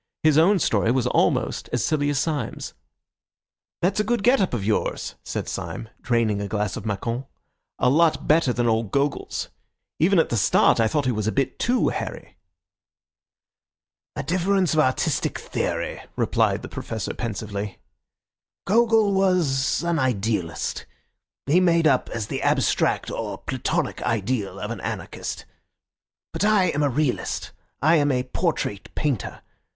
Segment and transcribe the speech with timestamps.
[0.23, 2.73] His own story was almost as silly as Syme's.
[3.83, 7.27] "That's a good get up of yours," said Syme, draining a glass of Macon;
[7.77, 9.49] "a lot better than old Gogol's.
[9.99, 12.35] Even at the start I thought he was a bit too hairy."
[14.15, 17.77] "A difference of artistic theory," replied the Professor pensively.
[18.65, 20.87] "Gogol was an idealist.
[21.45, 25.45] He made up as the abstract or platonic ideal of an anarchist.
[26.33, 27.51] But I am a realist.
[27.83, 29.43] I am a portrait painter.